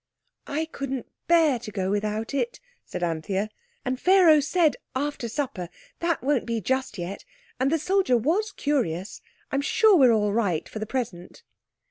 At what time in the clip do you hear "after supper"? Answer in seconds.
4.95-5.69